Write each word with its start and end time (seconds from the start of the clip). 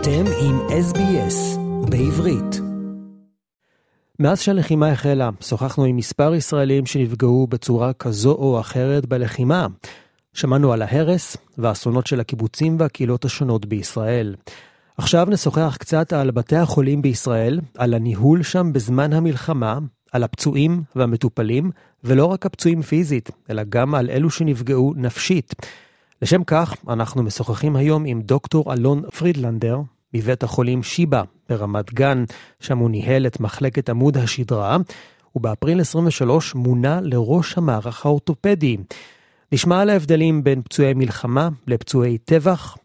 אתם 0.00 0.24
עם 0.40 0.58
SBS 0.58 1.58
בעברית. 1.90 2.60
מאז 4.18 4.40
שהלחימה 4.40 4.88
החלה, 4.88 5.30
שוחחנו 5.40 5.84
עם 5.84 5.96
מספר 5.96 6.34
ישראלים 6.34 6.86
שנפגעו 6.86 7.46
בצורה 7.46 7.92
כזו 7.92 8.32
או 8.32 8.60
אחרת 8.60 9.06
בלחימה. 9.06 9.66
שמענו 10.32 10.72
על 10.72 10.82
ההרס 10.82 11.36
והאסונות 11.58 12.06
של 12.06 12.20
הקיבוצים 12.20 12.76
והקהילות 12.78 13.24
השונות 13.24 13.66
בישראל. 13.66 14.34
עכשיו 14.98 15.26
נשוחח 15.30 15.76
קצת 15.80 16.12
על 16.12 16.30
בתי 16.30 16.56
החולים 16.56 17.02
בישראל, 17.02 17.60
על 17.78 17.94
הניהול 17.94 18.42
שם 18.42 18.72
בזמן 18.72 19.12
המלחמה, 19.12 19.78
על 20.12 20.24
הפצועים 20.24 20.82
והמטופלים, 20.96 21.70
ולא 22.04 22.26
רק 22.26 22.46
הפצועים 22.46 22.82
פיזית, 22.82 23.30
אלא 23.50 23.62
גם 23.68 23.94
על 23.94 24.10
אלו 24.10 24.30
שנפגעו 24.30 24.92
נפשית. 24.96 25.54
לשם 26.22 26.44
כך, 26.44 26.76
אנחנו 26.88 27.22
משוחחים 27.22 27.76
היום 27.76 28.04
עם 28.06 28.20
דוקטור 28.20 28.72
אלון 28.72 29.02
פרידלנדר, 29.10 29.80
מבית 30.14 30.42
החולים 30.42 30.82
שיבא 30.82 31.22
ברמת 31.48 31.94
גן, 31.94 32.24
שם 32.60 32.78
הוא 32.78 32.90
ניהל 32.90 33.26
את 33.26 33.40
מחלקת 33.40 33.88
עמוד 33.88 34.16
השדרה, 34.16 34.76
ובאפריל 35.36 35.80
23 35.80 36.54
מונה 36.54 37.00
לראש 37.02 37.58
המערך 37.58 38.06
האורתופדי. 38.06 38.76
נשמע 39.52 39.80
על 39.80 39.90
ההבדלים 39.90 40.44
בין 40.44 40.62
פצועי 40.62 40.94
מלחמה 40.94 41.48
לפצועי 41.66 42.18
טבח, 42.18 42.76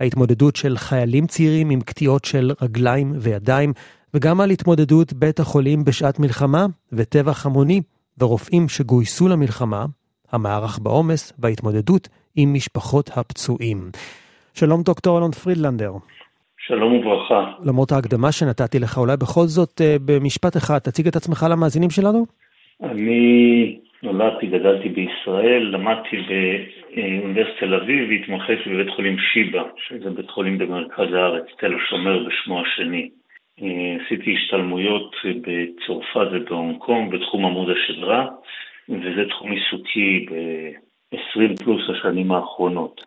ההתמודדות 0.00 0.56
של 0.56 0.78
חיילים 0.78 1.26
צעירים 1.26 1.70
עם 1.70 1.80
קטיעות 1.80 2.24
של 2.24 2.52
רגליים 2.62 3.12
וידיים, 3.16 3.72
וגם 4.14 4.40
על 4.40 4.50
התמודדות 4.50 5.12
בית 5.12 5.40
החולים 5.40 5.84
בשעת 5.84 6.18
מלחמה 6.18 6.66
וטבח 6.92 7.46
המוני, 7.46 7.82
ורופאים 8.18 8.68
שגויסו 8.68 9.28
למלחמה, 9.28 9.86
המערך 10.32 10.78
בעומס 10.78 11.32
וההתמודדות 11.38 12.08
עם 12.36 12.54
משפחות 12.54 13.10
הפצועים. 13.16 13.78
שלום 14.54 14.82
דוקטור 14.82 15.18
אלון 15.18 15.30
פרידלנדר. 15.30 15.92
שלום 16.66 16.92
וברכה. 16.92 17.52
למרות 17.64 17.92
ההקדמה 17.92 18.32
שנתתי 18.32 18.78
לך, 18.78 18.98
אולי 18.98 19.16
בכל 19.16 19.46
זאת 19.46 19.80
אה, 19.80 19.96
במשפט 20.06 20.56
אחד, 20.56 20.78
תציג 20.78 21.06
את 21.06 21.16
עצמך 21.16 21.46
למאזינים 21.50 21.90
שלנו? 21.90 22.26
אני 22.82 23.78
נולדתי, 24.02 24.46
גדלתי 24.46 24.88
בישראל, 24.88 25.62
למדתי 25.62 26.16
באוניברסיטת 26.28 27.58
תל 27.60 27.74
אביב 27.74 28.08
והתמחיתי 28.08 28.70
בבית 28.70 28.94
חולים 28.96 29.16
שיבא, 29.18 29.62
שזה 29.88 30.10
בית 30.10 30.30
חולים 30.30 30.58
במרכז 30.58 31.12
הארץ, 31.12 31.44
תל 31.58 31.74
השומר 31.74 32.24
בשמו 32.24 32.60
השני. 32.60 33.08
אה, 33.62 33.96
עשיתי 34.04 34.36
השתלמויות 34.36 35.16
בצרפת 35.24 36.28
ובהונג 36.32 36.78
קונג 36.78 37.12
בתחום 37.12 37.44
עמוד 37.44 37.68
השדרה, 37.70 38.26
וזה 38.88 39.28
תחום 39.28 39.50
עיסוקי 39.52 40.26
ב-20 41.12 41.64
פלוס 41.64 41.82
השנים 41.90 42.32
האחרונות. 42.32 43.00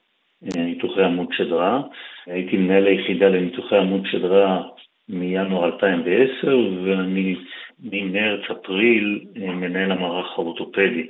אה, 0.44 0.64
ניתוחי 0.64 1.04
עמוד 1.04 1.28
שדרה. 1.32 1.82
הייתי 2.26 2.58
מנהל 2.58 2.88
היחידה 2.88 3.30
לניתוחי 3.30 3.78
עמוד 3.78 4.02
שדרה 4.12 4.62
מינואר 5.10 5.66
2010, 5.66 6.58
ואני 6.86 7.36
ממרץ-אפריל 7.80 9.26
אה, 9.38 9.52
מנהל 9.52 9.92
המערך 9.92 10.26
האורתופדי 10.36 11.08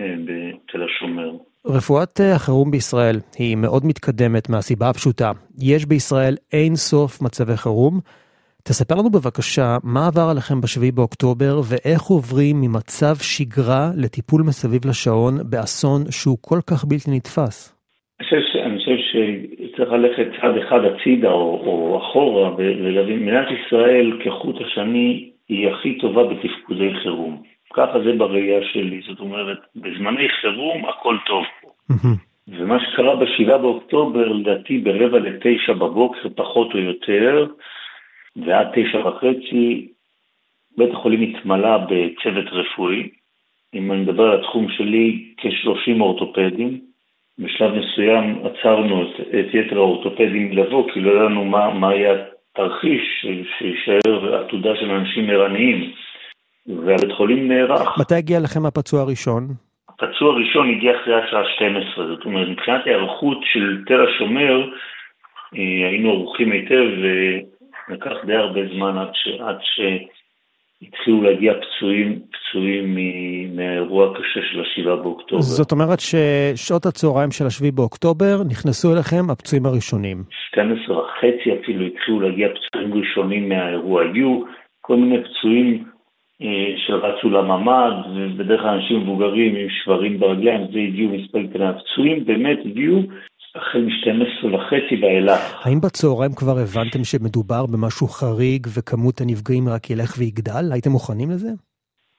אה, 0.00 0.14
בתל 0.24 0.82
השומר. 0.82 1.30
רפואת 1.66 2.20
החירום 2.34 2.70
בישראל 2.70 3.16
היא 3.38 3.56
מאוד 3.56 3.86
מתקדמת 3.86 4.48
מהסיבה 4.48 4.88
הפשוטה. 4.88 5.32
יש 5.58 5.86
בישראל 5.86 6.36
אין 6.52 6.76
סוף 6.76 7.22
מצבי 7.22 7.56
חירום. 7.56 8.00
תספר 8.70 8.94
לנו 8.94 9.10
בבקשה 9.10 9.68
מה 9.84 10.06
עבר 10.06 10.26
עליכם 10.30 10.60
ב-7 10.60 10.94
באוקטובר 10.94 11.54
ואיך 11.68 12.02
עוברים 12.02 12.56
ממצב 12.60 13.14
שגרה 13.30 13.84
לטיפול 14.02 14.42
מסביב 14.42 14.82
לשעון 14.90 15.34
באסון 15.50 16.00
שהוא 16.10 16.38
כל 16.40 16.60
כך 16.70 16.84
בלתי 16.84 17.10
נתפס. 17.10 17.56
אני 18.20 18.78
חושב 18.78 18.96
שצריך 19.08 19.92
ללכת 19.92 20.26
צעד 20.40 20.56
אחד 20.56 20.80
הצידה 20.84 21.30
או, 21.30 21.62
או 21.66 21.98
אחורה 22.02 22.54
ולהבין, 22.56 23.18
מדינת 23.22 23.48
ישראל 23.58 24.20
כחוט 24.24 24.56
השני 24.66 25.30
היא 25.48 25.68
הכי 25.68 25.98
טובה 25.98 26.22
בתפקודי 26.24 26.90
חירום. 27.02 27.42
ככה 27.74 28.00
זה 28.04 28.12
בראייה 28.12 28.60
שלי, 28.72 29.00
זאת 29.08 29.20
אומרת, 29.20 29.58
בזמני 29.76 30.28
חירום 30.40 30.84
הכל 30.88 31.16
טוב. 31.26 31.44
ומה 32.48 32.78
שקרה 32.80 33.16
בשבעה 33.16 33.58
באוקטובר, 33.58 34.28
לדעתי 34.28 34.78
ברבע 34.78 35.18
לתשע 35.18 35.72
בבוקר, 35.72 36.28
פחות 36.36 36.74
או 36.74 36.78
יותר, 36.78 37.46
ועד 38.36 38.68
תשע 38.74 39.08
וחצי, 39.08 39.88
בית 40.78 40.90
החולים 40.92 41.22
התמלא 41.22 41.76
בצוות 41.76 42.46
רפואי. 42.52 43.08
אם 43.74 43.92
אני 43.92 44.00
מדבר 44.00 44.22
על 44.22 44.40
התחום 44.40 44.66
שלי, 44.68 45.34
כ-30 45.36 46.00
אורתופדים. 46.00 46.80
בשלב 47.38 47.74
מסוים 47.74 48.42
עצרנו 48.44 49.02
את, 49.02 49.20
את 49.20 49.54
יתר 49.54 49.76
האורתופדים 49.76 50.52
לבוא, 50.52 50.92
כי 50.92 51.00
לא 51.00 51.10
ידענו 51.10 51.44
מה, 51.44 51.74
מה 51.74 51.88
היה 51.88 52.14
התרחיש 52.52 53.26
שישאר 53.58 54.34
עתודה 54.34 54.76
של 54.76 54.90
אנשים 54.90 55.30
ערניים, 55.30 55.92
והבית 56.66 57.12
חולים 57.12 57.48
נערך. 57.48 57.98
מתי 57.98 58.14
הגיע 58.14 58.40
לכם 58.40 58.66
הפצוע 58.66 59.00
הראשון? 59.00 59.48
הפצוע 59.88 60.32
הראשון 60.32 60.70
הגיע 60.70 60.96
אחרי 60.96 61.22
השעה 61.22 61.44
12, 61.56 62.06
זאת 62.06 62.24
אומרת, 62.24 62.48
מבחינת 62.48 62.86
ההיערכות 62.86 63.38
של 63.44 63.82
תל 63.86 64.06
השומר, 64.08 64.68
אה, 65.56 65.88
היינו 65.88 66.10
ערוכים 66.10 66.52
היטב, 66.52 66.88
ולקח 67.88 68.12
די 68.26 68.34
הרבה 68.34 68.60
זמן 68.74 68.98
עד, 68.98 69.10
ש, 69.14 69.28
עד 69.40 69.58
שהתחילו 70.82 71.22
להגיע 71.22 71.52
פצועים, 71.54 72.18
פצועים 72.32 72.96
מהאירוע 73.56 74.10
הקשה 74.10 74.40
של 74.52 74.60
השבעה 74.60 74.96
באוקטובר. 74.96 75.42
זאת 75.42 75.72
אומרת 75.72 75.98
ששעות 76.00 76.86
הצהריים 76.86 77.30
של 77.30 77.46
השביעי 77.46 77.72
באוקטובר 77.72 78.42
נכנסו 78.50 78.94
אליכם 78.94 79.30
הפצועים 79.30 79.66
הראשונים. 79.66 80.22
12 80.48 80.98
וחצי 80.98 81.60
אפילו 81.62 81.86
התחילו 81.86 82.20
להגיע 82.20 82.48
פצועים 82.48 82.94
ראשונים 82.94 83.48
מהאירוע. 83.48 84.02
היו 84.02 84.42
כל 84.80 84.96
מיני 84.96 85.18
פצועים 85.24 85.84
אה, 86.42 86.74
שרצו 86.86 87.30
לממ"ד, 87.30 87.92
ובדרך 88.14 88.60
כלל 88.60 88.70
אנשים 88.70 89.00
מבוגרים 89.00 89.56
עם 89.56 89.66
שברים 89.70 90.20
ברגליים, 90.20 90.60
זה 90.72 90.78
הגיעו 90.78 91.12
מספר 91.12 91.46
קטנה. 91.46 91.70
הפצועים 91.70 92.24
באמת 92.24 92.58
הגיעו 92.64 93.02
החל 93.54 93.78
מ-12 93.78 94.54
וחצי 94.54 94.96
ואילך. 95.02 95.66
האם 95.66 95.80
בצהריים 95.80 96.32
כבר 96.34 96.58
הבנתם 96.58 97.04
שמדובר 97.04 97.66
במשהו 97.66 98.08
חריג 98.08 98.66
וכמות 98.76 99.20
הנפגעים 99.20 99.68
רק 99.68 99.90
ילך 99.90 100.14
ויגדל? 100.18 100.72
הייתם 100.72 100.90
מוכנים 100.90 101.30
לזה? 101.30 101.48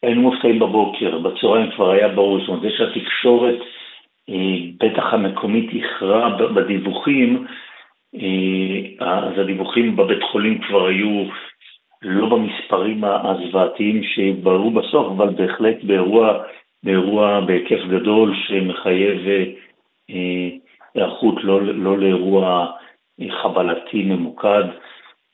היינו 0.03 0.21
מופתעים 0.21 0.59
בבוקר, 0.59 1.19
בצהריים 1.19 1.71
כבר 1.75 1.91
היה 1.91 2.07
ברור, 2.07 2.39
זאת 2.39 2.47
אומרת, 2.47 2.61
זה 2.61 2.69
שהתקשורת, 2.77 3.59
אה, 4.29 4.57
בטח 4.79 5.13
המקומית, 5.13 5.69
איחרה 5.73 6.37
בדיווחים, 6.55 7.45
אה, 8.15 9.07
אז 9.07 9.39
הדיווחים 9.39 9.95
בבית 9.95 10.23
חולים 10.31 10.61
כבר 10.67 10.87
היו 10.87 11.23
לא 12.01 12.29
במספרים 12.29 13.03
הזוועתיים 13.03 14.03
שהתבררו 14.03 14.71
בסוף, 14.71 15.07
אבל 15.17 15.29
בהחלט 15.29 15.83
באירוע, 15.83 16.43
באירוע 16.83 17.39
בהיקף 17.39 17.79
גדול 17.89 18.35
שמחייב 18.47 19.19
אה, 20.09 20.49
היערכות 20.95 21.35
לא, 21.43 21.61
לא 21.61 21.97
לאירוע 21.97 22.65
חבלתי 23.43 24.03
ממוקד. 24.03 24.63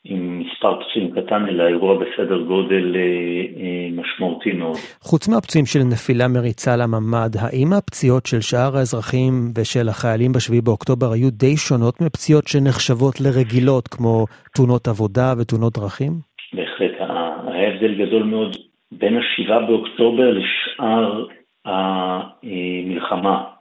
עם 0.09 0.39
מספר 0.39 0.79
פצועים 0.81 1.11
קטן, 1.11 1.45
אלא 1.49 1.63
אירוע 1.67 1.95
בסדר 1.97 2.41
גודל 2.41 2.95
אה, 2.95 3.01
אה, 3.01 3.87
משמעותי 3.91 4.53
מאוד. 4.53 4.77
חוץ 5.01 5.27
מהפצועים 5.27 5.65
של 5.65 5.79
נפילה 5.91 6.27
מריצה 6.27 6.75
לממ"ד, 6.75 7.31
האם 7.39 7.73
הפציעות 7.77 8.25
של 8.25 8.41
שאר 8.41 8.77
האזרחים 8.77 9.33
ושל 9.57 9.89
החיילים 9.89 10.31
בשביעי 10.31 10.61
באוקטובר 10.61 11.11
היו 11.11 11.29
די 11.31 11.57
שונות 11.57 12.01
מפציעות 12.01 12.47
שנחשבות 12.47 13.21
לרגילות, 13.21 13.87
כמו 13.87 14.25
תאונות 14.55 14.87
עבודה 14.87 15.33
ותאונות 15.37 15.73
דרכים? 15.77 16.11
בהחלט, 16.53 16.91
היה 17.47 17.73
הבדל 17.73 18.05
גדול 18.05 18.23
מאוד 18.23 18.55
בין 18.91 19.17
השבעה 19.17 19.59
באוקטובר 19.59 20.31
לשאר 20.31 21.25
המלחמה. 21.65 23.56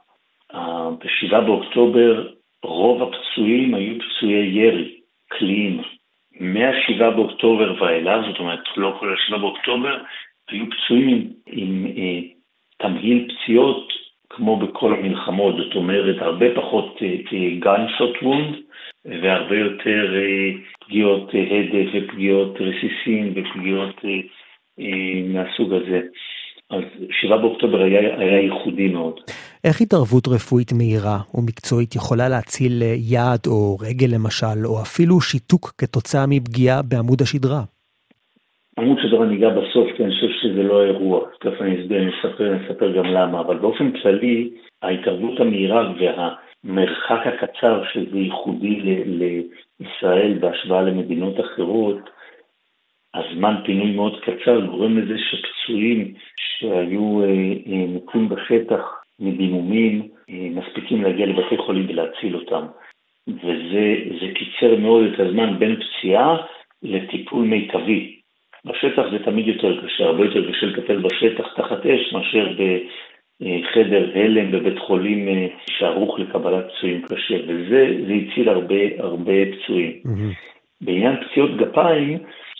בשבעה 1.03 1.41
באוקטובר 1.41 2.27
רוב 2.63 3.03
הפצועים 3.03 3.75
היו 3.75 3.95
פצועי 3.99 4.45
ירי, 4.45 4.99
קליעים. 5.27 5.81
מה-7 6.39 7.09
באוקטובר 7.09 7.83
ואילך, 7.83 8.25
זאת 8.27 8.39
אומרת 8.39 8.59
לא 8.77 8.97
כל 8.99 9.09
ה-7 9.09 9.37
באוקטובר, 9.37 9.97
היו 10.49 10.65
פצועים 10.69 11.33
עם, 11.47 11.85
אה, 11.97 12.19
תמהיל 12.77 13.27
פציעות 13.27 13.93
כמו 14.29 14.55
בכל 14.55 14.93
המלחמות, 14.93 15.55
זאת 15.55 15.75
אומרת 15.75 16.21
הרבה 16.21 16.55
פחות 16.55 16.99
גיינסות 17.59 18.15
אה, 18.15 18.27
וונד 18.27 18.55
אה, 19.07 19.19
והרבה 19.21 19.55
יותר 19.55 20.15
אה, 20.15 20.51
פגיעות 20.79 21.35
אה, 21.35 21.41
הדף 21.41 21.89
ופגיעות 21.93 22.57
רסיסים 22.59 23.33
ופגיעות 23.35 23.95
אה, 24.05 24.19
אה, 24.79 25.21
מהסוג 25.25 25.73
הזה. 25.73 26.01
אז 26.69 26.83
7 27.11 27.37
באוקטובר 27.37 27.81
היה, 27.81 28.19
היה 28.19 28.39
ייחודי 28.39 28.87
מאוד. 28.87 29.19
איך 29.63 29.81
התערבות 29.81 30.27
רפואית 30.27 30.73
מהירה 30.73 31.19
ומקצועית 31.35 31.95
יכולה 31.95 32.29
להציל 32.29 32.83
אה, 32.83 32.93
יד 32.97 33.41
או 33.47 33.77
רגל 33.81 34.07
למשל, 34.15 34.65
או 34.65 34.81
אפילו 34.81 35.21
שיתוק 35.21 35.73
כתוצאה 35.77 36.25
מפגיעה 36.27 36.81
בעמוד 36.81 37.21
השדרה? 37.21 37.61
עמוד 38.79 38.97
שדרה 39.01 39.25
ניגע 39.25 39.49
בסוף, 39.49 39.87
כי 39.97 40.03
אני 40.03 40.13
חושב 40.13 40.27
שזה 40.41 40.63
לא 40.63 40.81
האירוע. 40.81 41.19
תכף 41.39 41.61
אני 41.61 41.81
אסביר, 41.81 42.01
אני 42.01 42.09
אספר, 42.09 42.53
אני 42.53 42.67
אספר 42.67 42.97
גם 42.97 43.05
למה, 43.05 43.39
אבל 43.39 43.57
באופן 43.57 43.91
כללי, 43.91 44.49
ההתערבות 44.81 45.39
המהירה 45.39 45.91
וה... 45.99 46.29
המרחק 46.63 47.27
הקצר 47.27 47.83
שזה 47.93 48.17
ייחודי 48.17 49.03
לישראל 49.79 50.37
בהשוואה 50.39 50.81
למדינות 50.81 51.39
אחרות, 51.39 52.09
הזמן 53.13 53.55
פינוי 53.65 53.91
מאוד 53.91 54.21
קצר 54.21 54.59
גורם 54.59 54.97
לזה 54.97 55.13
שפצועים 55.17 56.13
שהיו 56.37 57.23
אה, 57.23 57.27
אה, 57.67 58.27
בשטח 58.27 58.96
מדימומים, 59.19 60.07
אה, 60.29 60.47
מספיקים 60.51 61.03
להגיע 61.03 61.25
לבתי 61.25 61.57
חולים 61.57 61.85
ולהציל 61.89 62.35
אותם. 62.35 62.65
וזה 63.27 64.27
קיצר 64.35 64.75
מאוד 64.79 65.03
את 65.13 65.19
הזמן 65.19 65.59
בין 65.59 65.75
פציעה 65.75 66.37
לטיפול 66.83 67.45
מיטבי. 67.45 68.17
בשטח 68.65 69.03
זה 69.11 69.19
תמיד 69.25 69.47
יותר 69.47 69.85
קשה, 69.85 70.03
הרבה 70.05 70.25
יותר 70.25 70.51
קשה 70.51 70.65
לטפל 70.65 70.97
בשטח 70.97 71.47
תחת 71.55 71.85
אש 71.85 72.13
מאשר 72.13 72.53
בחדר 73.41 74.11
הלם 74.15 74.51
בבית 74.51 74.79
חולים 74.79 75.27
אה, 75.27 75.47
שערוך 75.69 76.19
לקבלת 76.19 76.65
פצועים 76.67 77.01
קשה, 77.01 77.37
וזה 77.47 77.97
הציל 78.09 78.49
הרבה 78.49 78.75
הרבה 78.99 79.33
פצועים. 79.51 80.01
Mm-hmm. 80.05 80.35
בעניין 80.81 81.15
פציעות 81.23 81.57
גפיים, 81.57 82.17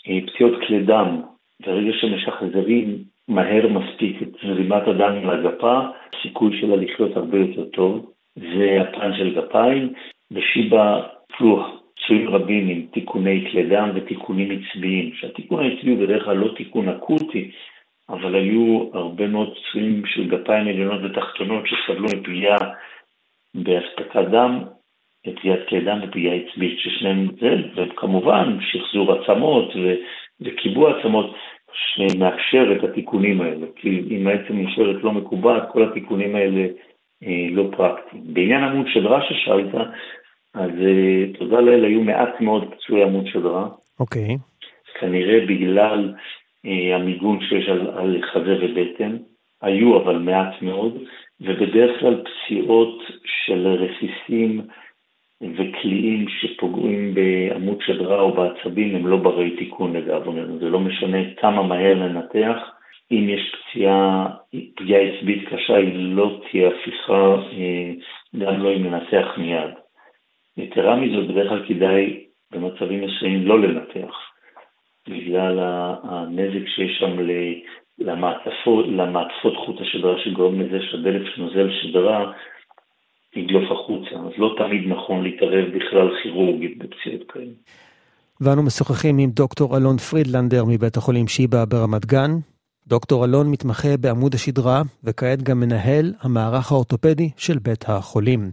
אה, 0.08 0.18
פציעות 0.26 0.52
כלי 0.66 0.82
דם, 0.82 1.20
ברגע 1.66 1.92
שמשחזרים 2.00 2.98
מהר 3.28 3.68
מספיק 3.68 4.22
את 4.22 4.28
זרימת 4.42 4.88
הדם 4.88 5.30
לגפה, 5.30 5.80
הסיכוי 6.14 6.60
שלה 6.60 6.76
לחיות 6.76 7.16
הרבה 7.16 7.38
יותר 7.38 7.64
טוב. 7.64 8.12
זה 8.36 8.78
הפן 8.80 9.16
של 9.16 9.34
גפיים. 9.34 9.92
בשיבא 10.30 11.00
טפלו 11.28 11.64
פצועים 11.96 12.28
רבים 12.28 12.68
עם 12.68 12.86
תיקוני 12.92 13.48
כלי 13.50 13.62
דם 13.62 13.90
ותיקונים 13.94 14.48
עצביים, 14.50 15.14
שהתיקון 15.14 15.64
העצבי 15.64 15.90
הוא 15.90 15.98
בדרך 15.98 16.24
כלל 16.24 16.36
לא 16.36 16.54
תיקון 16.56 16.88
אקוטי, 16.88 17.50
אבל 18.08 18.34
היו 18.34 18.90
הרבה 18.92 19.26
מאוד 19.26 19.54
פצועים 19.54 20.02
של 20.06 20.28
גפיים 20.28 20.68
עליונות 20.68 21.00
ותחתונות 21.04 21.64
שסבלו 21.66 22.04
מפגיעה 22.04 22.56
באספקת 23.54 24.28
דם, 24.30 24.60
פגיעת 25.36 25.68
כלי 25.68 25.80
דם 25.80 25.98
ופגיעה 26.02 26.34
עצבית, 26.34 26.78
ששניהם 26.78 27.26
זה, 27.40 27.54
וכמובן 27.76 28.58
שחזור 28.60 29.12
עצמות 29.12 29.72
וקיבוע 30.40 30.98
עצמות, 30.98 31.34
שמאפשר 31.72 32.72
את 32.76 32.84
התיקונים 32.84 33.40
האלה, 33.40 33.66
כי 33.76 34.02
אם 34.10 34.26
העצם 34.26 34.58
נשארת 34.58 35.04
לא 35.04 35.12
מקובעת, 35.12 35.62
כל 35.72 35.82
התיקונים 35.82 36.36
האלה 36.36 36.66
אה, 37.22 37.46
לא 37.50 37.68
פרקטיים. 37.76 38.22
בעניין 38.24 38.64
עמוד 38.64 38.86
שדרה 38.88 39.20
ששאלת, 39.28 39.74
אז 40.54 40.70
אה, 40.80 41.24
תודה 41.38 41.60
לאל, 41.60 41.84
היו 41.84 42.02
מעט 42.02 42.40
מאוד 42.40 42.74
פצועי 42.74 43.02
עמוד 43.02 43.26
שדרה. 43.26 43.68
אוקיי. 44.00 44.34
Okay. 44.34 45.00
כנראה 45.00 45.46
בגלל 45.46 46.14
אה, 46.66 46.96
המיגון 46.96 47.38
שיש 47.40 47.68
על, 47.68 47.90
על 47.90 48.22
חזה 48.32 48.56
ובטן, 48.60 49.16
היו 49.62 50.02
אבל 50.02 50.18
מעט 50.18 50.62
מאוד, 50.62 50.98
ובדרך 51.40 52.00
כלל 52.00 52.22
פציעות 52.24 52.98
של 53.24 53.66
רסיסים 53.66 54.60
וקליעים 55.42 56.26
שפוגעים 56.28 57.14
בעמוד 57.14 57.78
שדרה 57.86 58.20
או 58.20 58.32
בעצבים 58.32 58.96
הם 58.96 59.06
לא 59.06 59.16
ברי 59.16 59.56
תיקון 59.56 59.96
לדאבוננו, 59.96 60.58
זה 60.58 60.68
לא 60.68 60.80
משנה 60.80 61.18
כמה 61.36 61.62
מהר 61.62 61.94
לנתח. 61.94 62.58
אם 63.10 63.26
יש 63.28 63.54
פציעה, 63.54 64.26
פגיעה 64.76 65.02
עצבית 65.02 65.48
קשה, 65.48 65.76
היא 65.76 66.14
לא 66.16 66.40
תהיה 66.50 66.68
הפיכה, 66.68 67.34
אה, 67.52 67.92
גם 68.36 68.62
לא 68.62 68.76
אם 68.76 68.86
ננתח 68.86 69.26
מיד. 69.36 69.70
יתרה 70.56 70.96
מזאת, 70.96 71.28
בדרך 71.28 71.48
כלל 71.48 71.66
כדאי 71.68 72.24
במצבים 72.52 73.00
מסוימים 73.00 73.46
לא 73.46 73.60
לנתח, 73.60 74.14
בגלל 75.08 75.58
הנזק 76.02 76.68
שיש 76.68 76.98
שם 76.98 77.16
למעטפות, 77.98 78.86
למעטפות 78.88 79.56
חוט 79.56 79.80
השדרה 79.80 80.18
שגורם 80.24 80.60
לזה 80.60 80.78
שהדלת 80.82 81.22
שנוזל 81.34 81.70
שדרה 81.82 82.32
ידלוף 83.36 83.64
החוצה, 83.70 84.14
אז 84.26 84.32
לא 84.38 84.54
תמיד 84.58 84.82
נכון 84.86 85.22
להתערב 85.22 85.64
בכלל 85.76 86.08
כירורגית 86.22 86.78
בפציעות 86.78 87.32
כאלה. 87.32 87.52
ואנו 88.40 88.62
משוחחים 88.62 89.18
עם 89.18 89.30
דוקטור 89.30 89.76
אלון 89.76 89.96
פרידלנדר 89.96 90.64
מבית 90.64 90.96
החולים 90.96 91.28
שיבא 91.28 91.64
ברמת 91.64 92.06
גן. 92.06 92.30
דוקטור 92.86 93.24
אלון 93.24 93.50
מתמחה 93.50 93.96
בעמוד 93.96 94.34
השדרה, 94.34 94.82
וכעת 95.04 95.42
גם 95.42 95.60
מנהל 95.60 96.14
המערך 96.20 96.72
האורתופדי 96.72 97.30
של 97.36 97.58
בית 97.58 97.84
החולים. 97.88 98.50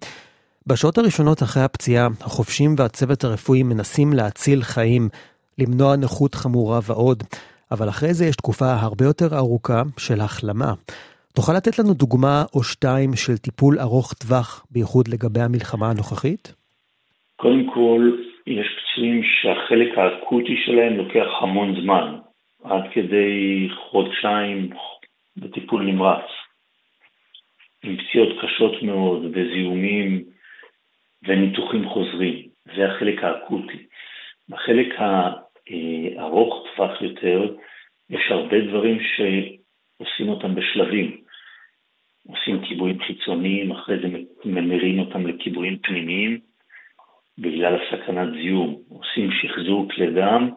בשעות 0.67 0.97
הראשונות 0.97 1.43
אחרי 1.43 1.63
הפציעה, 1.63 2.07
החובשים 2.21 2.75
והצוות 2.77 3.23
הרפואי 3.23 3.63
מנסים 3.63 4.13
להציל 4.13 4.63
חיים, 4.63 5.09
למנוע 5.57 5.95
נכות 5.95 6.35
חמורה 6.35 6.79
ועוד, 6.83 7.23
אבל 7.71 7.89
אחרי 7.89 8.13
זה 8.13 8.25
יש 8.25 8.35
תקופה 8.35 8.73
הרבה 8.73 9.05
יותר 9.05 9.37
ארוכה 9.37 9.83
של 9.97 10.21
החלמה. 10.21 10.73
תוכל 11.35 11.53
לתת 11.53 11.79
לנו 11.79 11.93
דוגמה 11.93 12.43
או 12.53 12.63
שתיים 12.63 13.11
של 13.15 13.37
טיפול 13.37 13.79
ארוך 13.79 14.13
טווח, 14.13 14.65
בייחוד 14.71 15.07
לגבי 15.07 15.41
המלחמה 15.41 15.89
הנוכחית? 15.89 16.53
קודם 17.35 17.73
כל, 17.73 18.11
יש 18.47 18.67
פצועים 18.77 19.21
שהחלק 19.23 19.97
האקוטי 19.97 20.55
שלהם 20.65 20.93
לוקח 20.97 21.27
המון 21.41 21.81
זמן, 21.81 22.15
עד 22.63 22.83
כדי 22.93 23.69
חודשיים 23.89 24.69
בטיפול 25.37 25.83
נמרץ, 25.83 26.25
עם 27.83 27.97
פציעות 27.97 28.29
קשות 28.41 28.83
מאוד 28.83 29.25
וזיהומים 29.33 30.23
וניתוחים 31.27 31.89
חוזרים, 31.89 32.47
זה 32.75 32.91
החלק 32.91 33.23
האקוטי. 33.23 33.85
בחלק 34.49 34.87
הארוך 34.97 36.67
טווח 36.75 37.01
יותר, 37.01 37.55
יש 38.09 38.21
הרבה 38.29 38.59
דברים 38.59 38.97
שעושים 38.99 40.29
אותם 40.29 40.55
בשלבים. 40.55 41.24
עושים 42.27 42.61
כיבויים 42.65 42.99
חיצוניים, 42.99 43.71
אחרי 43.71 43.99
זה 43.99 44.07
ממירים 44.45 44.99
אותם 44.99 45.27
לכיבויים 45.27 45.77
פנימיים 45.77 46.39
בגלל 47.37 47.75
הסכנת 47.75 48.33
זיהום. 48.33 48.81
עושים 48.89 49.29
שחזור 49.31 49.87
כלי 49.91 50.11
דם, 50.11 50.49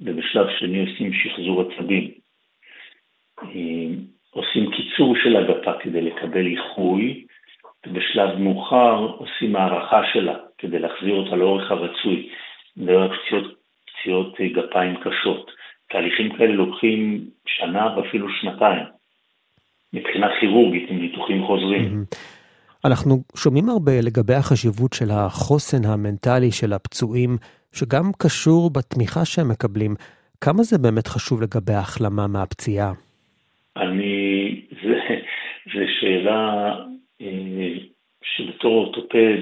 ובשלב 0.00 0.46
שני 0.58 0.90
עושים 0.90 1.12
שחזור 1.12 1.62
עצבים. 1.62 2.10
אה, 3.42 3.94
עושים 4.30 4.70
קיצור 4.70 5.16
של 5.22 5.36
הגפה 5.36 5.72
כדי 5.80 6.00
לקבל 6.00 6.46
איחוי, 6.46 7.24
ובשלב 7.86 8.38
מאוחר 8.38 8.94
עושים 8.94 9.56
הערכה 9.56 10.02
שלה 10.12 10.38
כדי 10.58 10.78
להחזיר 10.78 11.14
אותה 11.14 11.36
לאורך 11.36 11.70
הרצוי, 11.70 12.28
דרך 12.76 13.12
פציעות, 13.26 13.54
פציעות 13.86 14.40
גפיים 14.40 14.96
קשות. 14.96 15.50
תהליכים 15.90 16.36
כאלה 16.36 16.52
לוקחים 16.52 17.24
שנה 17.46 17.96
ואפילו 17.96 18.28
שנתיים. 18.40 18.91
מבחינה 19.92 20.26
כירורגית 20.40 20.90
עם 20.90 20.98
ניתוחים 20.98 21.46
חוזרים. 21.46 22.04
אנחנו 22.84 23.14
שומעים 23.36 23.68
הרבה 23.68 23.92
לגבי 24.02 24.34
החשיבות 24.34 24.92
של 24.92 25.10
החוסן 25.10 25.84
המנטלי 25.88 26.50
של 26.50 26.72
הפצועים, 26.72 27.36
שגם 27.72 28.04
קשור 28.22 28.70
בתמיכה 28.70 29.24
שהם 29.24 29.48
מקבלים. 29.48 29.94
כמה 30.40 30.62
זה 30.62 30.78
באמת 30.78 31.06
חשוב 31.06 31.42
לגבי 31.42 31.72
ההחלמה 31.72 32.26
מהפציעה? 32.26 32.92
אני, 33.76 34.60
זו 35.74 35.80
שאלה 36.00 36.74
אה, 37.20 37.72
שבתור 38.22 38.74
אורתופד 38.74 39.38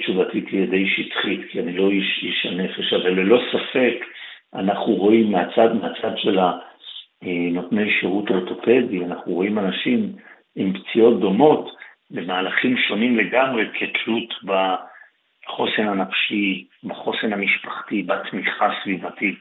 תשובתי 0.00 0.40
תהיה 0.40 0.66
די 0.66 0.84
שטחית, 0.88 1.40
כי 1.50 1.60
אני 1.60 1.72
לא 1.76 1.90
איש, 1.90 2.20
איש 2.22 2.46
הנפש, 2.46 2.92
אבל 2.92 3.10
ללא 3.10 3.40
ספק 3.52 4.04
אנחנו 4.54 4.94
רואים 4.94 5.32
מהצד, 5.32 5.68
מהצד 5.74 6.12
של 6.16 6.38
ה... 6.38 6.52
נותני 7.52 7.90
שירות 8.00 8.30
אורתופדי, 8.30 9.04
אנחנו 9.04 9.32
רואים 9.32 9.58
אנשים 9.58 10.12
עם 10.56 10.72
פציעות 10.72 11.20
דומות 11.20 11.70
במהלכים 12.10 12.76
שונים 12.88 13.16
לגמרי 13.16 13.64
כתלות 13.74 14.34
בחוסן 14.44 15.88
הנפשי, 15.88 16.64
בחוסן 16.84 17.32
המשפחתי, 17.32 18.02
בתמיכה 18.02 18.66
הסביבתית. 18.66 19.38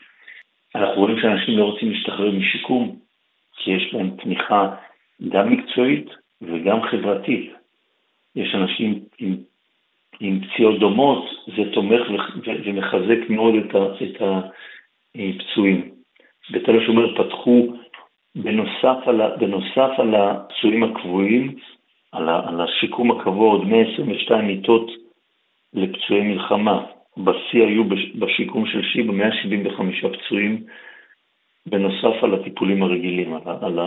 אנחנו 0.75 1.01
רואים 1.01 1.19
שאנשים 1.21 1.57
לא 1.57 1.63
רוצים 1.63 1.91
להשתחרר 1.91 2.31
משיקום, 2.31 2.99
כי 3.57 3.71
יש 3.71 3.93
להם 3.93 4.09
תמיכה 4.23 4.75
גם 5.29 5.49
מקצועית 5.49 6.09
וגם 6.41 6.81
חברתית. 6.81 7.53
יש 8.35 8.55
אנשים 8.55 8.99
עם, 9.19 9.35
עם 10.19 10.39
פציעות 10.41 10.79
דומות, 10.79 11.25
זה 11.47 11.73
תומך 11.73 12.01
ומחזק 12.65 13.29
מאוד 13.29 13.55
את 13.55 14.21
הפצועים. 14.21 15.96
בתל 16.51 16.79
השומר 16.79 17.15
פתחו 17.17 17.67
בנוסף 18.35 18.97
על, 19.05 19.21
בנוסף 19.39 19.89
על 19.97 20.15
הפצועים 20.15 20.83
הקבועים, 20.83 21.55
על, 22.11 22.29
על 22.29 22.61
השיקום 22.61 23.11
הקבוע 23.11 23.51
עוד 23.51 23.67
122 23.67 24.47
מיטות 24.47 24.91
לפצועי 25.73 26.21
מלחמה. 26.21 26.83
בשיא 27.17 27.65
היו 27.65 27.83
בשיקום 28.19 28.65
של 28.65 28.81
שיבא 28.93 29.13
175 29.13 30.05
פצועים, 30.05 30.63
בנוסף 31.65 32.23
על 32.23 32.33
הטיפולים 32.33 32.83
הרגילים, 32.83 33.33
על, 33.33 33.41
על 33.61 33.79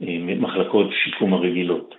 המחלקות 0.00 0.86
שיקום 1.04 1.34
הרגילות. 1.34 1.94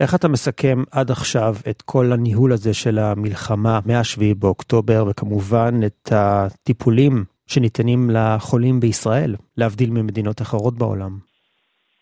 איך 0.00 0.14
אתה 0.14 0.28
מסכם 0.28 0.78
עד 0.92 1.10
עכשיו 1.10 1.54
את 1.70 1.82
כל 1.82 2.12
הניהול 2.12 2.52
הזה 2.52 2.74
של 2.74 2.98
המלחמה 2.98 3.78
מ-7 3.86 4.34
באוקטובר, 4.38 5.04
וכמובן 5.10 5.74
את 5.86 6.12
הטיפולים 6.12 7.24
שניתנים 7.50 8.00
לחולים 8.10 8.80
בישראל, 8.80 9.34
להבדיל 9.56 9.90
ממדינות 9.90 10.40
אחרות 10.42 10.78
בעולם? 10.78 11.10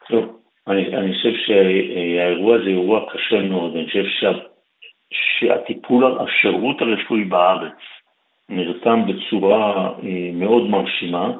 טוב, 0.08 0.24
אני, 0.68 0.96
אני 0.96 1.14
חושב 1.14 1.32
שהאירוע 1.46 2.56
הזה 2.56 2.68
אירוע 2.68 3.00
קשה 3.12 3.42
מאוד, 3.42 3.76
אני 3.76 3.86
חושב 3.86 4.04
שהטיפול, 5.12 6.18
השירות 6.20 6.82
הרפואי 6.82 7.24
בארץ 7.24 7.78
נרתם 8.48 9.02
בצורה 9.06 9.90
מאוד 10.32 10.70
מרשימה, 10.70 11.32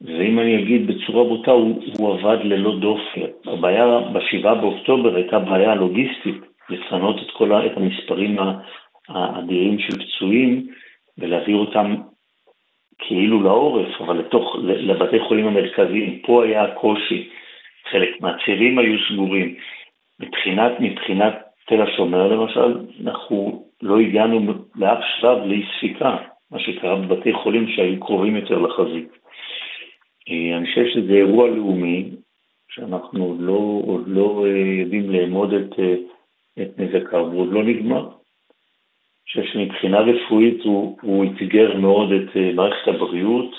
ואם 0.00 0.38
אני 0.38 0.62
אגיד 0.62 0.86
בצורה 0.86 1.24
בוטה, 1.24 1.50
הוא, 1.50 1.82
הוא 1.98 2.14
עבד 2.14 2.44
ללא 2.44 2.78
דופי. 2.78 3.20
הבעיה 3.46 4.00
ב-7 4.00 4.54
באוקטובר 4.54 5.16
הייתה 5.16 5.38
בעיה 5.38 5.74
לוגיסטית, 5.74 6.40
לפנות 6.68 7.16
את 7.22 7.30
כל 7.36 7.52
את 7.66 7.76
המספרים 7.76 8.36
האדירים 9.08 9.78
של 9.78 10.04
פצועים 10.04 10.66
ולהעביר 11.18 11.56
אותם 11.56 11.94
כאילו 13.06 13.42
לעורף, 13.42 14.00
אבל 14.00 14.18
לתוך, 14.18 14.56
לבתי 14.62 15.18
חולים 15.18 15.46
המרכזיים. 15.46 16.18
פה 16.26 16.44
היה 16.44 16.62
הקושי, 16.64 17.28
חלק 17.90 18.20
מהצירים 18.20 18.78
היו 18.78 18.96
סגורים. 19.08 19.54
מבחינת, 20.20 20.72
מבחינת 20.80 21.34
תל 21.66 21.82
השומר 21.82 22.28
למשל, 22.28 22.78
אנחנו 23.04 23.64
לא 23.82 24.00
הגענו 24.00 24.52
לאף 24.76 24.98
שלב 25.20 25.38
לאי 25.44 25.62
ספיקה, 25.76 26.16
מה 26.50 26.58
שקרה 26.58 26.96
בבתי 26.96 27.32
חולים 27.32 27.68
שהיו 27.68 28.00
קרובים 28.00 28.36
יותר 28.36 28.58
לחזית. 28.58 29.08
אה, 30.30 30.56
אני 30.56 30.66
חושב 30.66 30.86
שזה 30.94 31.12
אירוע 31.12 31.48
לאומי, 31.48 32.10
שאנחנו 32.68 33.24
עוד 33.24 33.40
לא, 33.40 33.82
עוד 33.86 34.04
לא 34.06 34.44
אה, 34.46 34.80
יודעים 34.80 35.10
לאמוד 35.10 35.52
את, 35.52 35.78
אה, 35.78 35.94
את 36.62 36.78
נזקיו, 36.78 37.20
הוא 37.20 37.40
עוד 37.40 37.52
לא 37.52 37.64
נגמר. 37.64 38.08
חושב 39.26 39.52
שמבחינה 39.52 40.00
רפואית 40.00 40.62
הוא, 40.64 40.98
הוא 41.02 41.24
אתגר 41.24 41.76
מאוד 41.76 42.12
את 42.12 42.36
מערכת 42.54 42.88
הבריאות, 42.88 43.50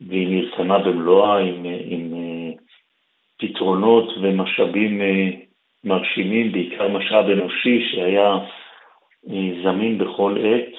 והיא 0.00 0.28
נרתמה 0.28 0.78
במלואה 0.78 1.38
עם, 1.38 1.66
עם 1.84 2.14
פתרונות 3.38 4.08
ומשאבים 4.22 5.02
מרשימים, 5.84 6.52
בעיקר 6.52 6.88
משאב 6.88 7.24
אנושי 7.30 7.88
שהיה 7.90 8.38
זמין 9.62 9.98
בכל 9.98 10.36
עת. 10.44 10.74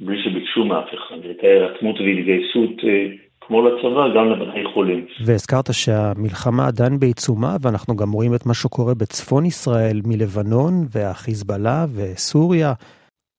בלי 0.00 0.22
שביקשו 0.22 0.64
מאף 0.64 0.94
אחד. 0.94 1.24
הייתה 1.24 1.46
הירתמות 1.46 2.00
והתגייסות 2.00 2.84
אה, 2.84 3.06
כמו 3.50 3.62
לצבא, 3.62 4.08
גם 4.14 4.30
לבתי 4.30 4.64
חולים. 4.74 5.06
והזכרת 5.26 5.68
שהמלחמה 5.72 6.66
עדיין 6.66 6.98
בעיצומה, 7.00 7.56
ואנחנו 7.62 7.96
גם 7.96 8.10
רואים 8.12 8.34
את 8.34 8.46
מה 8.46 8.54
שקורה 8.54 8.94
בצפון 8.94 9.46
ישראל, 9.46 10.00
מלבנון 10.04 10.74
והחיזבאללה 10.92 11.84
וסוריה. 11.94 12.72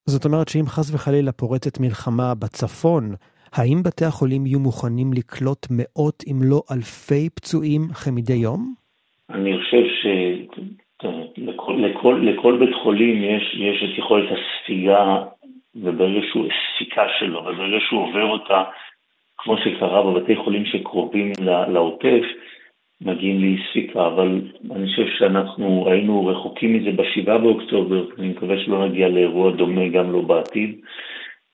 זאת 0.06 0.24
אומרת 0.24 0.48
שאם 0.48 0.66
חס 0.66 0.94
וחלילה 0.94 1.32
פורצת 1.32 1.80
מלחמה 1.80 2.34
בצפון, 2.34 3.04
האם 3.52 3.82
בתי 3.82 4.04
החולים 4.04 4.46
יהיו 4.46 4.60
מוכנים 4.60 5.12
לקלוט 5.12 5.66
מאות 5.70 6.24
אם 6.30 6.36
לא 6.42 6.60
אלפי 6.72 7.28
פצועים 7.34 7.82
כמדי 8.04 8.38
יום? 8.48 8.74
אני 9.30 9.58
חושב 9.58 9.84
שלכל 10.02 11.74
לכל, 11.78 12.20
לכל 12.22 12.58
בית 12.58 12.74
חולים 12.82 13.24
יש, 13.24 13.56
יש 13.58 13.84
את 13.84 13.98
יכולת 13.98 14.28
הספיגה 14.32 15.22
וברגע 15.74 16.20
שהוא 16.32 16.46
הספיקה 16.46 17.06
שלו, 17.18 17.38
וברגע 17.38 17.76
שהוא 17.88 18.02
עובר 18.02 18.24
אותה, 18.24 18.62
כמו 19.42 19.56
שקרה 19.58 20.02
בבתי 20.02 20.36
חולים 20.36 20.64
שקרובים 20.64 21.32
לעוטף, 21.68 22.22
מגיעים 23.00 23.40
לאי 23.40 23.56
ספיקה, 23.70 24.06
אבל 24.06 24.40
אני 24.70 24.86
חושב 24.86 25.06
שאנחנו 25.18 25.90
היינו 25.90 26.26
רחוקים 26.26 26.74
מזה 26.74 26.90
בשבעה 27.02 27.38
באוקטובר, 27.38 28.04
אני 28.18 28.28
מקווה 28.28 28.56
שלא 28.64 28.88
נגיע 28.88 29.08
לאירוע 29.08 29.50
דומה 29.50 29.88
גם 29.88 30.12
לא 30.12 30.20
בעתיד. 30.20 30.80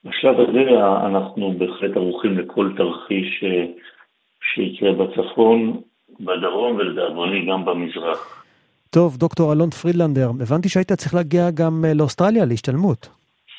בשלב 0.03 0.39
הזה 0.39 0.61
אנחנו 1.05 1.53
בהחלט 1.57 1.97
ערוכים 1.97 2.37
לכל 2.37 2.71
תרחיש 2.77 3.43
אה, 3.43 3.65
שיקרה 4.53 4.91
בצפון, 4.91 5.81
בדרום 6.19 6.75
ולדאבוני 6.75 7.45
גם 7.45 7.65
במזרח. 7.65 8.45
טוב, 8.89 9.17
דוקטור 9.17 9.53
אלון 9.53 9.69
פרידלנדר, 9.69 10.29
הבנתי 10.41 10.69
שהיית 10.69 10.91
צריך 10.91 11.13
להגיע 11.13 11.51
גם 11.53 11.85
אה, 11.85 11.93
לאוסטרליה 11.93 12.45
להשתלמות. 12.45 13.09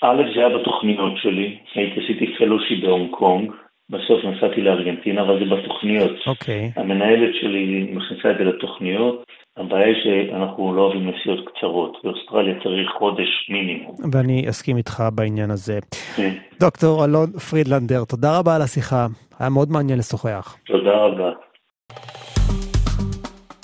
א', 0.03 0.23
זה 0.35 0.41
היה 0.41 0.59
בתוכניות 0.59 1.13
שלי, 1.17 1.59
הייתי 1.75 2.01
עשיתי 2.01 2.35
פלושי 2.39 2.75
בהונג 2.77 3.11
קונג, 3.11 3.53
בסוף 3.91 4.25
נסעתי 4.25 4.61
לארגנטינה, 4.61 5.23
אבל 5.23 5.39
זה 5.39 5.57
בתוכניות. 5.57 6.11
אוקיי. 6.27 6.73
Okay. 6.77 6.81
המנהלת 6.81 7.35
שלי 7.41 7.91
מכניסה 7.93 8.31
את 8.31 8.37
זה 8.39 8.45
לתוכניות, 8.45 9.25
הבעיה 9.57 9.87
היא 9.87 9.95
שאנחנו 10.05 10.75
לא 10.75 10.83
אוהבים 10.83 11.11
נסיעות 11.11 11.49
קצרות, 11.49 11.97
באוסטרליה 12.05 12.55
צריך 12.63 12.91
חודש 12.99 13.29
מינימום. 13.49 13.97
ואני 14.13 14.49
אסכים 14.49 14.77
איתך 14.77 15.03
בעניין 15.15 15.51
הזה. 15.51 15.79
כן. 16.17 16.31
דוקטור 16.61 17.05
אלון 17.05 17.31
פרידלנדר, 17.51 18.05
תודה 18.05 18.39
רבה 18.39 18.57
על 18.57 18.63
השיחה, 18.63 19.07
היה 19.41 19.51
מאוד 19.51 19.71
מעניין 19.71 19.99
לשוחח. 19.99 20.57
תודה 20.67 20.97
רבה. 20.97 21.31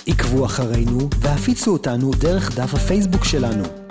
עקבו 0.08 0.44
אחרינו 0.44 0.98
והפיצו 1.22 1.72
אותנו 1.72 2.10
דרך 2.22 2.58
דף 2.58 2.74
הפייסבוק 2.74 3.24
שלנו. 3.24 3.85